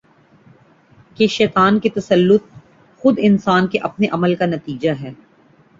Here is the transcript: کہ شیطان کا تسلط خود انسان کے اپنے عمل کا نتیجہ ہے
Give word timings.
کہ 1.17 1.27
شیطان 1.27 1.79
کا 1.79 1.89
تسلط 1.95 2.43
خود 3.01 3.19
انسان 3.21 3.67
کے 3.67 3.79
اپنے 3.81 4.07
عمل 4.11 4.35
کا 4.35 4.45
نتیجہ 4.45 4.91
ہے 5.01 5.13